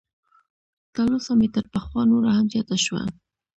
تلوسه 0.93 1.31
مې 1.39 1.47
تر 1.55 1.65
پخوا 1.73 2.01
نوره 2.11 2.31
هم 2.37 2.45
زیاته 2.53 2.77
شوه. 2.85 3.01